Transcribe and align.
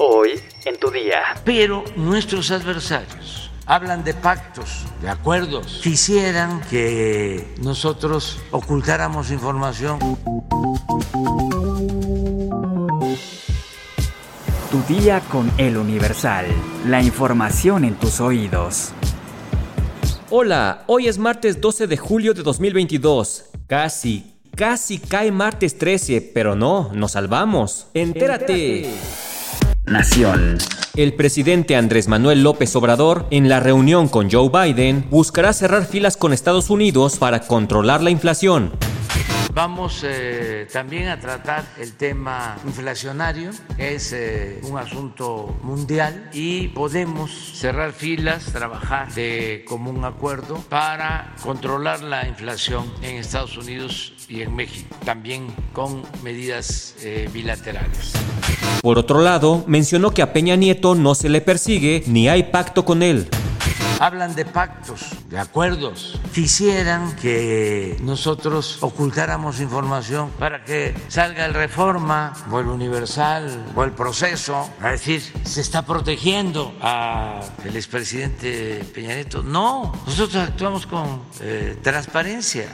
Hoy 0.00 0.40
en 0.64 0.78
tu 0.78 0.92
día. 0.92 1.22
Pero 1.44 1.82
nuestros 1.96 2.52
adversarios 2.52 3.50
hablan 3.66 4.04
de 4.04 4.14
pactos, 4.14 4.84
de 5.02 5.08
acuerdos. 5.08 5.80
Quisieran 5.82 6.60
que 6.70 7.44
nosotros 7.60 8.38
ocultáramos 8.52 9.32
información. 9.32 9.98
Tu 14.70 14.94
día 14.94 15.20
con 15.32 15.50
el 15.58 15.76
Universal. 15.76 16.46
La 16.86 17.02
información 17.02 17.84
en 17.84 17.96
tus 17.96 18.20
oídos. 18.20 18.92
Hola, 20.30 20.84
hoy 20.86 21.08
es 21.08 21.18
martes 21.18 21.60
12 21.60 21.88
de 21.88 21.96
julio 21.96 22.34
de 22.34 22.44
2022. 22.44 23.46
Casi, 23.66 24.36
casi 24.54 25.00
cae 25.00 25.32
martes 25.32 25.76
13, 25.76 26.20
pero 26.32 26.54
no, 26.54 26.92
nos 26.94 27.12
salvamos. 27.12 27.88
Entérate. 27.94 28.88
Nación. 29.90 30.58
El 30.96 31.14
presidente 31.14 31.76
Andrés 31.76 32.08
Manuel 32.08 32.42
López 32.42 32.74
Obrador, 32.76 33.26
en 33.30 33.48
la 33.48 33.60
reunión 33.60 34.08
con 34.08 34.30
Joe 34.30 34.50
Biden, 34.50 35.04
buscará 35.10 35.52
cerrar 35.52 35.86
filas 35.86 36.16
con 36.16 36.32
Estados 36.32 36.70
Unidos 36.70 37.16
para 37.16 37.40
controlar 37.40 38.02
la 38.02 38.10
inflación. 38.10 38.72
Vamos 39.58 40.04
eh, 40.04 40.68
también 40.72 41.08
a 41.08 41.18
tratar 41.18 41.64
el 41.80 41.94
tema 41.94 42.56
inflacionario, 42.64 43.50
es 43.76 44.12
eh, 44.12 44.60
un 44.62 44.78
asunto 44.78 45.58
mundial 45.64 46.30
y 46.32 46.68
podemos 46.68 47.58
cerrar 47.58 47.92
filas, 47.92 48.52
trabajar 48.52 49.12
de 49.14 49.64
común 49.66 50.04
acuerdo 50.04 50.58
para 50.68 51.34
controlar 51.42 52.02
la 52.02 52.28
inflación 52.28 52.84
en 53.02 53.16
Estados 53.16 53.58
Unidos 53.58 54.12
y 54.28 54.42
en 54.42 54.54
México, 54.54 54.94
también 55.04 55.48
con 55.72 56.04
medidas 56.22 56.94
eh, 57.02 57.28
bilaterales. 57.32 58.12
Por 58.80 58.96
otro 58.96 59.20
lado, 59.22 59.64
mencionó 59.66 60.12
que 60.12 60.22
a 60.22 60.32
Peña 60.32 60.54
Nieto 60.54 60.94
no 60.94 61.16
se 61.16 61.28
le 61.28 61.40
persigue 61.40 62.04
ni 62.06 62.28
hay 62.28 62.44
pacto 62.44 62.84
con 62.84 63.02
él 63.02 63.28
hablan 63.98 64.34
de 64.34 64.44
pactos, 64.44 65.10
de 65.28 65.38
acuerdos. 65.38 66.20
Quisieran 66.32 67.16
que 67.16 67.96
nosotros 68.00 68.78
ocultáramos 68.80 69.60
información 69.60 70.30
para 70.38 70.64
que 70.64 70.94
salga 71.08 71.46
el 71.46 71.54
reforma 71.54 72.32
o 72.50 72.60
el 72.60 72.66
universal 72.66 73.66
o 73.74 73.84
el 73.84 73.92
proceso 73.92 74.70
a 74.80 74.90
decir 74.90 75.22
se 75.44 75.60
está 75.60 75.84
protegiendo 75.84 76.74
al 76.80 77.42
expresidente 77.74 78.84
Peña 78.94 79.14
Nieto. 79.14 79.42
No, 79.42 79.92
nosotros 80.06 80.48
actuamos 80.48 80.86
con 80.86 81.22
eh, 81.40 81.76
transparencia. 81.82 82.68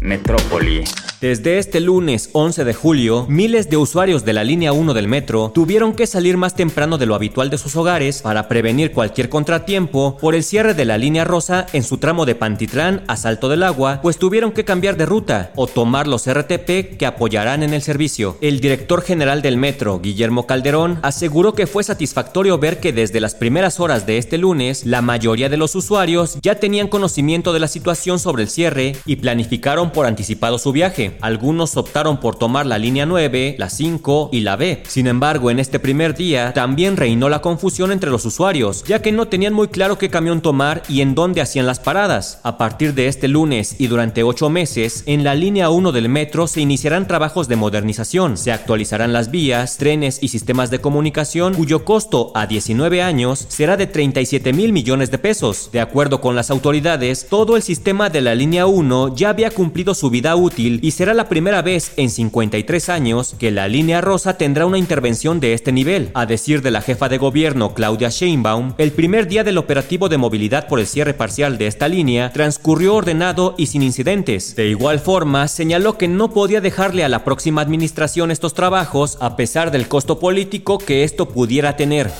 Metrópoli. 0.00 0.84
Desde 1.20 1.58
este 1.58 1.80
lunes 1.80 2.30
11 2.32 2.64
de 2.64 2.72
julio, 2.72 3.26
miles 3.28 3.68
de 3.68 3.76
usuarios 3.76 4.24
de 4.24 4.32
la 4.32 4.42
línea 4.42 4.72
1 4.72 4.94
del 4.94 5.06
metro 5.06 5.50
tuvieron 5.54 5.92
que 5.92 6.06
salir 6.06 6.38
más 6.38 6.54
temprano 6.54 6.96
de 6.96 7.04
lo 7.04 7.14
habitual 7.14 7.50
de 7.50 7.58
sus 7.58 7.76
hogares 7.76 8.22
para 8.22 8.48
prevenir 8.48 8.92
cualquier 8.92 9.28
contratiempo 9.28 10.16
por 10.18 10.34
el 10.34 10.42
cierre 10.42 10.72
de 10.72 10.86
la 10.86 10.96
línea 10.96 11.24
rosa 11.24 11.66
en 11.74 11.82
su 11.82 11.98
tramo 11.98 12.24
de 12.24 12.36
Pantitlán 12.36 13.04
a 13.06 13.18
Salto 13.18 13.50
del 13.50 13.64
Agua, 13.64 14.00
pues 14.00 14.16
tuvieron 14.16 14.52
que 14.52 14.64
cambiar 14.64 14.96
de 14.96 15.04
ruta 15.04 15.52
o 15.56 15.66
tomar 15.66 16.08
los 16.08 16.26
RTP 16.26 16.96
que 16.96 17.04
apoyarán 17.04 17.62
en 17.62 17.74
el 17.74 17.82
servicio. 17.82 18.38
El 18.40 18.60
director 18.60 19.02
general 19.02 19.42
del 19.42 19.58
metro, 19.58 20.00
Guillermo 20.00 20.46
Calderón, 20.46 21.00
aseguró 21.02 21.52
que 21.52 21.66
fue 21.66 21.84
satisfactorio 21.84 22.56
ver 22.56 22.80
que 22.80 22.94
desde 22.94 23.20
las 23.20 23.34
primeras 23.34 23.78
horas 23.78 24.06
de 24.06 24.16
este 24.16 24.38
lunes, 24.38 24.86
la 24.86 25.02
mayoría 25.02 25.50
de 25.50 25.58
los 25.58 25.74
usuarios 25.74 26.38
ya 26.40 26.54
tenían 26.54 26.88
conocimiento 26.88 27.52
de 27.52 27.60
la 27.60 27.68
situación 27.68 28.18
sobre 28.18 28.44
el 28.44 28.48
cierre 28.48 28.96
y 29.04 29.16
planificaron 29.16 29.90
por 29.90 30.06
anticipado 30.06 30.56
su 30.56 30.72
viaje. 30.72 31.09
Algunos 31.20 31.76
optaron 31.76 32.20
por 32.20 32.36
tomar 32.36 32.66
la 32.66 32.78
línea 32.78 33.06
9, 33.06 33.56
la 33.58 33.70
5 33.70 34.30
y 34.32 34.40
la 34.40 34.56
B. 34.56 34.82
Sin 34.86 35.06
embargo, 35.06 35.50
en 35.50 35.58
este 35.58 35.78
primer 35.78 36.14
día 36.14 36.52
también 36.52 36.96
reinó 36.96 37.28
la 37.28 37.40
confusión 37.40 37.92
entre 37.92 38.10
los 38.10 38.24
usuarios, 38.24 38.84
ya 38.84 39.02
que 39.02 39.12
no 39.12 39.28
tenían 39.28 39.52
muy 39.52 39.68
claro 39.68 39.98
qué 39.98 40.10
camión 40.10 40.40
tomar 40.40 40.82
y 40.88 41.00
en 41.00 41.14
dónde 41.14 41.40
hacían 41.40 41.66
las 41.66 41.80
paradas. 41.80 42.40
A 42.42 42.58
partir 42.58 42.94
de 42.94 43.08
este 43.08 43.28
lunes 43.28 43.76
y 43.78 43.86
durante 43.86 44.22
8 44.22 44.50
meses, 44.50 45.02
en 45.06 45.24
la 45.24 45.34
línea 45.34 45.70
1 45.70 45.92
del 45.92 46.08
metro 46.08 46.46
se 46.46 46.60
iniciarán 46.60 47.06
trabajos 47.06 47.48
de 47.48 47.56
modernización. 47.56 48.36
Se 48.36 48.52
actualizarán 48.52 49.12
las 49.12 49.30
vías, 49.30 49.76
trenes 49.76 50.18
y 50.22 50.28
sistemas 50.28 50.70
de 50.70 50.80
comunicación 50.80 51.54
cuyo 51.54 51.84
costo 51.84 52.32
a 52.34 52.46
19 52.46 53.02
años 53.02 53.46
será 53.48 53.76
de 53.76 53.86
37 53.86 54.52
mil 54.52 54.72
millones 54.72 55.10
de 55.10 55.18
pesos. 55.18 55.70
De 55.72 55.80
acuerdo 55.80 56.20
con 56.20 56.34
las 56.34 56.50
autoridades, 56.50 57.26
todo 57.28 57.56
el 57.56 57.62
sistema 57.62 58.10
de 58.10 58.20
la 58.20 58.34
línea 58.34 58.66
1 58.66 59.14
ya 59.16 59.30
había 59.30 59.50
cumplido 59.50 59.94
su 59.94 60.10
vida 60.10 60.36
útil 60.36 60.80
y 60.82 60.92
será 61.00 61.14
la 61.14 61.30
primera 61.30 61.62
vez 61.62 61.94
en 61.96 62.10
53 62.10 62.90
años 62.90 63.34
que 63.38 63.50
la 63.50 63.68
línea 63.68 64.02
rosa 64.02 64.36
tendrá 64.36 64.66
una 64.66 64.76
intervención 64.76 65.40
de 65.40 65.54
este 65.54 65.72
nivel. 65.72 66.10
A 66.12 66.26
decir 66.26 66.60
de 66.60 66.70
la 66.70 66.82
jefa 66.82 67.08
de 67.08 67.16
gobierno 67.16 67.72
Claudia 67.72 68.10
Sheinbaum, 68.10 68.74
el 68.76 68.92
primer 68.92 69.26
día 69.26 69.42
del 69.42 69.56
operativo 69.56 70.10
de 70.10 70.18
movilidad 70.18 70.68
por 70.68 70.78
el 70.78 70.86
cierre 70.86 71.14
parcial 71.14 71.56
de 71.56 71.68
esta 71.68 71.88
línea 71.88 72.34
transcurrió 72.34 72.96
ordenado 72.96 73.54
y 73.56 73.68
sin 73.68 73.82
incidentes. 73.82 74.56
De 74.56 74.68
igual 74.68 75.00
forma, 75.00 75.48
señaló 75.48 75.96
que 75.96 76.06
no 76.06 76.34
podía 76.34 76.60
dejarle 76.60 77.02
a 77.02 77.08
la 77.08 77.24
próxima 77.24 77.62
administración 77.62 78.30
estos 78.30 78.52
trabajos 78.52 79.16
a 79.22 79.36
pesar 79.36 79.70
del 79.70 79.88
costo 79.88 80.18
político 80.18 80.76
que 80.76 81.04
esto 81.04 81.30
pudiera 81.30 81.76
tener. 81.76 82.10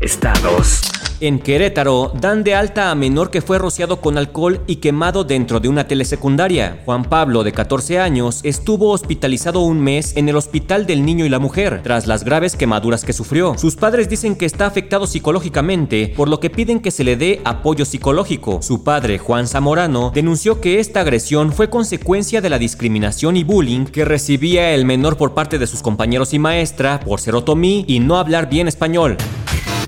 Estados. 0.00 0.91
En 1.22 1.38
Querétaro, 1.38 2.10
dan 2.20 2.42
de 2.42 2.56
alta 2.56 2.90
a 2.90 2.96
menor 2.96 3.30
que 3.30 3.42
fue 3.42 3.56
rociado 3.56 4.00
con 4.00 4.18
alcohol 4.18 4.60
y 4.66 4.76
quemado 4.76 5.22
dentro 5.22 5.60
de 5.60 5.68
una 5.68 5.86
telesecundaria. 5.86 6.82
Juan 6.84 7.04
Pablo, 7.04 7.44
de 7.44 7.52
14 7.52 8.00
años, 8.00 8.40
estuvo 8.42 8.90
hospitalizado 8.90 9.60
un 9.60 9.80
mes 9.80 10.16
en 10.16 10.28
el 10.28 10.34
Hospital 10.34 10.84
del 10.84 11.04
Niño 11.04 11.24
y 11.24 11.28
la 11.28 11.38
Mujer, 11.38 11.80
tras 11.84 12.08
las 12.08 12.24
graves 12.24 12.56
quemaduras 12.56 13.04
que 13.04 13.12
sufrió. 13.12 13.56
Sus 13.56 13.76
padres 13.76 14.08
dicen 14.08 14.34
que 14.34 14.46
está 14.46 14.66
afectado 14.66 15.06
psicológicamente, 15.06 16.12
por 16.16 16.28
lo 16.28 16.40
que 16.40 16.50
piden 16.50 16.80
que 16.80 16.90
se 16.90 17.04
le 17.04 17.14
dé 17.14 17.40
apoyo 17.44 17.84
psicológico. 17.84 18.60
Su 18.60 18.82
padre, 18.82 19.18
Juan 19.18 19.46
Zamorano, 19.46 20.10
denunció 20.12 20.60
que 20.60 20.80
esta 20.80 21.02
agresión 21.02 21.52
fue 21.52 21.70
consecuencia 21.70 22.40
de 22.40 22.50
la 22.50 22.58
discriminación 22.58 23.36
y 23.36 23.44
bullying 23.44 23.84
que 23.84 24.04
recibía 24.04 24.74
el 24.74 24.84
menor 24.84 25.16
por 25.16 25.34
parte 25.34 25.60
de 25.60 25.68
sus 25.68 25.82
compañeros 25.82 26.34
y 26.34 26.40
maestra 26.40 26.98
por 26.98 27.20
ser 27.20 27.36
otomí 27.36 27.84
y 27.86 28.00
no 28.00 28.16
hablar 28.16 28.50
bien 28.50 28.66
español. 28.66 29.16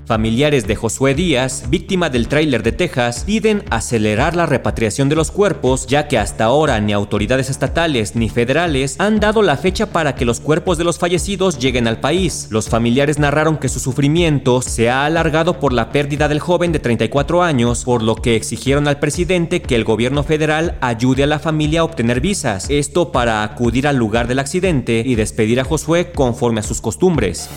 Familiares 0.05 0.67
de 0.67 0.75
Josué 0.75 1.15
Díaz, 1.15 1.63
víctima 1.67 2.11
del 2.11 2.27
tráiler 2.27 2.61
de 2.61 2.71
Texas, 2.71 3.23
piden 3.25 3.63
acelerar 3.71 4.35
la 4.35 4.45
repatriación 4.45 5.09
de 5.09 5.15
los 5.15 5.31
cuerpos, 5.31 5.87
ya 5.87 6.07
que 6.07 6.19
hasta 6.19 6.43
ahora 6.43 6.79
ni 6.79 6.93
autoridades 6.93 7.49
estatales 7.49 8.15
ni 8.15 8.29
federales 8.29 8.97
han 8.99 9.19
dado 9.19 9.41
la 9.41 9.57
fecha 9.57 9.87
para 9.87 10.13
que 10.13 10.25
los 10.25 10.39
cuerpos 10.39 10.77
de 10.77 10.83
los 10.83 10.99
fallecidos 10.99 11.57
lleguen 11.57 11.87
al 11.87 11.99
país. 11.99 12.49
Los 12.51 12.69
familiares 12.69 13.17
narraron 13.17 13.57
que 13.57 13.67
su 13.67 13.79
sufrimiento 13.79 14.61
se 14.61 14.91
ha 14.91 15.05
alargado 15.05 15.59
por 15.59 15.73
la 15.73 15.91
pérdida 15.91 16.27
del 16.27 16.39
joven 16.39 16.71
de 16.71 16.79
34 16.79 17.41
años, 17.41 17.83
por 17.83 18.03
lo 18.03 18.15
que 18.15 18.35
exigieron 18.35 18.87
al 18.87 18.99
presidente 18.99 19.63
que 19.63 19.75
el 19.75 19.85
gobierno 19.85 20.23
federal 20.23 20.77
ayude 20.81 21.23
a 21.23 21.27
la 21.27 21.39
familia 21.39 21.79
a 21.79 21.83
obtener 21.83 22.21
visas, 22.21 22.69
esto 22.69 23.11
para 23.11 23.41
acudir 23.41 23.87
al 23.87 23.95
lugar 23.95 24.27
del 24.27 24.37
accidente 24.37 25.01
y 25.03 25.15
despedir 25.15 25.59
a 25.59 25.63
Josué 25.63 26.11
conforme 26.11 26.59
a 26.59 26.63
sus 26.63 26.79
costumbres. 26.79 27.49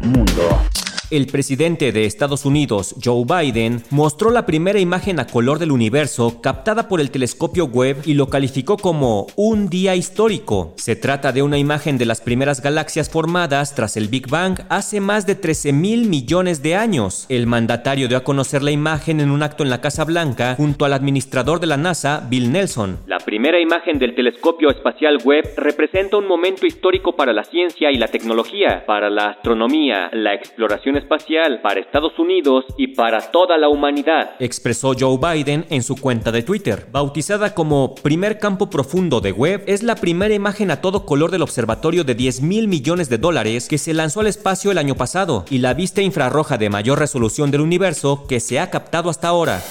Mundo. 0.00 0.60
El 1.08 1.28
presidente 1.28 1.92
de 1.92 2.04
Estados 2.04 2.44
Unidos, 2.44 2.96
Joe 3.02 3.24
Biden, 3.24 3.80
mostró 3.90 4.30
la 4.30 4.44
primera 4.44 4.80
imagen 4.80 5.20
a 5.20 5.28
color 5.28 5.60
del 5.60 5.70
universo 5.70 6.40
captada 6.42 6.88
por 6.88 7.00
el 7.00 7.12
telescopio 7.12 7.66
Webb 7.66 8.02
y 8.06 8.14
lo 8.14 8.26
calificó 8.28 8.76
como 8.76 9.28
un 9.36 9.68
día 9.68 9.94
histórico. 9.94 10.74
Se 10.76 10.96
trata 10.96 11.30
de 11.30 11.42
una 11.42 11.58
imagen 11.58 11.96
de 11.96 12.06
las 12.06 12.20
primeras 12.20 12.60
galaxias 12.60 13.08
formadas 13.08 13.76
tras 13.76 13.96
el 13.96 14.08
Big 14.08 14.28
Bang 14.28 14.58
hace 14.68 15.00
más 15.00 15.26
de 15.26 15.36
13 15.36 15.72
mil 15.72 16.08
millones 16.08 16.60
de 16.60 16.74
años. 16.74 17.26
El 17.28 17.46
mandatario 17.46 18.08
dio 18.08 18.16
a 18.16 18.24
conocer 18.24 18.64
la 18.64 18.72
imagen 18.72 19.20
en 19.20 19.30
un 19.30 19.44
acto 19.44 19.62
en 19.62 19.70
la 19.70 19.80
Casa 19.80 20.04
Blanca 20.04 20.56
junto 20.56 20.84
al 20.84 20.92
administrador 20.92 21.60
de 21.60 21.68
la 21.68 21.76
NASA, 21.76 22.26
Bill 22.28 22.50
Nelson. 22.50 22.98
La 23.06 23.18
primera 23.18 23.60
imagen 23.60 24.00
del 24.00 24.16
telescopio 24.16 24.70
espacial 24.70 25.18
Webb 25.24 25.54
representa 25.56 26.16
un 26.16 26.26
momento 26.26 26.66
histórico 26.66 27.14
para 27.14 27.32
la 27.32 27.44
ciencia 27.44 27.92
y 27.92 27.96
la 27.96 28.08
tecnología, 28.08 28.82
para 28.86 29.08
la 29.08 29.26
astronomía, 29.28 30.10
la 30.12 30.34
exploración 30.34 30.95
espacial 30.96 31.60
para 31.62 31.80
Estados 31.80 32.18
Unidos 32.18 32.64
y 32.76 32.88
para 32.94 33.20
toda 33.30 33.56
la 33.58 33.68
humanidad, 33.68 34.36
expresó 34.38 34.94
Joe 34.98 35.18
Biden 35.18 35.66
en 35.70 35.82
su 35.82 35.96
cuenta 35.96 36.32
de 36.32 36.42
Twitter. 36.42 36.86
Bautizada 36.90 37.54
como 37.54 37.94
Primer 37.94 38.38
Campo 38.38 38.70
Profundo 38.70 39.20
de 39.20 39.32
Webb, 39.32 39.64
es 39.66 39.82
la 39.82 39.96
primera 39.96 40.34
imagen 40.34 40.70
a 40.70 40.80
todo 40.80 41.06
color 41.06 41.30
del 41.30 41.42
observatorio 41.42 42.04
de 42.04 42.14
10 42.14 42.42
mil 42.42 42.68
millones 42.68 43.08
de 43.08 43.18
dólares 43.18 43.68
que 43.68 43.78
se 43.78 43.94
lanzó 43.94 44.20
al 44.20 44.26
espacio 44.26 44.70
el 44.70 44.78
año 44.78 44.94
pasado 44.94 45.44
y 45.50 45.58
la 45.58 45.74
vista 45.74 46.02
infrarroja 46.02 46.58
de 46.58 46.70
mayor 46.70 46.98
resolución 46.98 47.50
del 47.50 47.60
universo 47.60 48.24
que 48.28 48.40
se 48.40 48.58
ha 48.58 48.70
captado 48.70 49.10
hasta 49.10 49.28
ahora. 49.28 49.62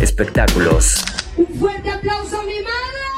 Espectáculos. 0.00 1.04
Un 1.36 1.46
fuerte 1.58 1.90
aplauso 1.90 2.40
a 2.40 2.42
mi 2.42 2.54
madre. 2.54 3.13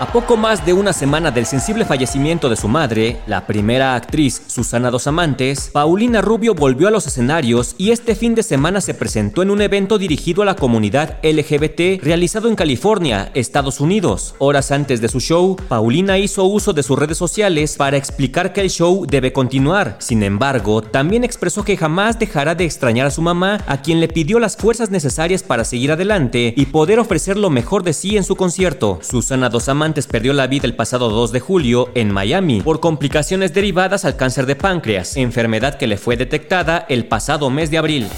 A 0.00 0.10
poco 0.10 0.38
más 0.38 0.64
de 0.64 0.72
una 0.72 0.94
semana 0.94 1.30
del 1.30 1.44
sensible 1.44 1.84
fallecimiento 1.84 2.48
de 2.48 2.56
su 2.56 2.68
madre, 2.68 3.18
la 3.26 3.46
primera 3.46 3.94
actriz 3.94 4.40
Susana 4.46 4.90
Dos 4.90 5.06
Amantes, 5.06 5.68
Paulina 5.74 6.22
Rubio 6.22 6.54
volvió 6.54 6.88
a 6.88 6.90
los 6.90 7.06
escenarios 7.06 7.74
y 7.76 7.90
este 7.90 8.14
fin 8.14 8.34
de 8.34 8.42
semana 8.42 8.80
se 8.80 8.94
presentó 8.94 9.42
en 9.42 9.50
un 9.50 9.60
evento 9.60 9.98
dirigido 9.98 10.40
a 10.40 10.46
la 10.46 10.56
comunidad 10.56 11.18
LGBT 11.22 12.02
realizado 12.02 12.48
en 12.48 12.56
California, 12.56 13.30
Estados 13.34 13.78
Unidos. 13.78 14.34
Horas 14.38 14.70
antes 14.70 15.02
de 15.02 15.08
su 15.10 15.20
show, 15.20 15.56
Paulina 15.68 16.16
hizo 16.16 16.44
uso 16.46 16.72
de 16.72 16.82
sus 16.82 16.98
redes 16.98 17.18
sociales 17.18 17.76
para 17.76 17.98
explicar 17.98 18.54
que 18.54 18.62
el 18.62 18.70
show 18.70 19.04
debe 19.06 19.34
continuar. 19.34 19.96
Sin 19.98 20.22
embargo, 20.22 20.80
también 20.80 21.24
expresó 21.24 21.62
que 21.62 21.76
jamás 21.76 22.18
dejará 22.18 22.54
de 22.54 22.64
extrañar 22.64 23.06
a 23.06 23.10
su 23.10 23.20
mamá, 23.20 23.62
a 23.66 23.82
quien 23.82 24.00
le 24.00 24.08
pidió 24.08 24.38
las 24.38 24.56
fuerzas 24.56 24.90
necesarias 24.90 25.42
para 25.42 25.66
seguir 25.66 25.92
adelante 25.92 26.54
y 26.56 26.64
poder 26.64 27.00
ofrecer 27.00 27.36
lo 27.36 27.50
mejor 27.50 27.82
de 27.82 27.92
sí 27.92 28.16
en 28.16 28.24
su 28.24 28.34
concierto. 28.34 28.98
Susana 29.02 29.50
Dos 29.50 29.68
Amantes 29.68 29.89
perdió 30.06 30.32
la 30.32 30.46
vida 30.46 30.66
el 30.66 30.74
pasado 30.74 31.10
2 31.10 31.32
de 31.32 31.40
julio 31.40 31.90
en 31.94 32.12
Miami 32.12 32.60
por 32.60 32.80
complicaciones 32.80 33.52
derivadas 33.52 34.04
al 34.04 34.16
cáncer 34.16 34.46
de 34.46 34.56
páncreas, 34.56 35.16
enfermedad 35.16 35.76
que 35.76 35.86
le 35.86 35.96
fue 35.96 36.16
detectada 36.16 36.86
el 36.88 37.06
pasado 37.06 37.50
mes 37.50 37.70
de 37.70 37.78
abril. 37.78 38.08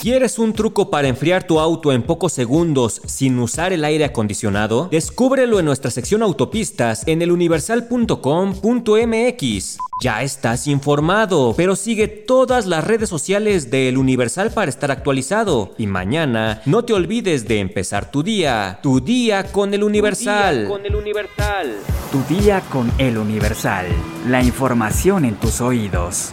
¿Quieres 0.00 0.38
un 0.38 0.52
truco 0.52 0.90
para 0.90 1.08
enfriar 1.08 1.46
tu 1.46 1.58
auto 1.58 1.90
en 1.90 2.02
pocos 2.02 2.32
segundos 2.32 3.00
sin 3.06 3.38
usar 3.38 3.72
el 3.72 3.82
aire 3.84 4.04
acondicionado? 4.04 4.88
Descúbrelo 4.90 5.58
en 5.58 5.64
nuestra 5.64 5.90
sección 5.90 6.22
autopistas 6.22 7.02
en 7.08 7.22
eluniversal.com.mx. 7.22 9.78
Ya 10.02 10.22
estás 10.22 10.66
informado, 10.66 11.54
pero 11.56 11.74
sigue 11.74 12.06
todas 12.06 12.66
las 12.66 12.84
redes 12.84 13.08
sociales 13.08 13.70
de 13.70 13.88
El 13.88 13.96
Universal 13.96 14.50
para 14.52 14.68
estar 14.68 14.90
actualizado. 14.90 15.74
Y 15.78 15.86
mañana 15.86 16.60
no 16.66 16.84
te 16.84 16.92
olvides 16.92 17.48
de 17.48 17.60
empezar 17.60 18.10
tu 18.10 18.22
día, 18.22 18.78
tu 18.82 19.00
día 19.00 19.44
con 19.50 19.72
El 19.72 19.82
Universal. 19.82 20.66
con 20.68 20.84
El 20.84 20.94
Universal. 20.94 21.74
Tu 22.12 22.22
día 22.34 22.60
con 22.70 22.92
El 22.98 23.16
Universal. 23.16 23.86
La 24.28 24.42
información 24.42 25.24
en 25.24 25.36
tus 25.36 25.62
oídos. 25.62 26.32